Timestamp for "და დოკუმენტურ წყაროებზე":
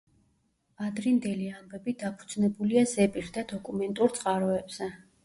3.37-4.89